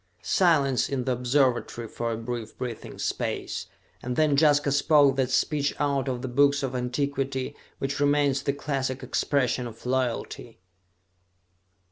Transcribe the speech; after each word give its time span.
Silence 0.23 0.89
in 0.89 1.03
the 1.03 1.11
observatory 1.11 1.87
for 1.87 2.11
a 2.11 2.17
brief 2.17 2.57
breathing 2.57 2.97
space, 2.97 3.67
and 4.01 4.15
then 4.15 4.35
Jaska 4.35 4.71
spoke 4.71 5.15
that 5.17 5.29
speech 5.29 5.75
out 5.77 6.07
of 6.07 6.23
the 6.23 6.27
books 6.27 6.63
of 6.63 6.73
antiquity, 6.75 7.55
which 7.77 7.99
remains 7.99 8.41
the 8.41 8.53
classic 8.53 9.03
expression 9.03 9.67
of 9.67 9.85
loyalty. 9.85 10.57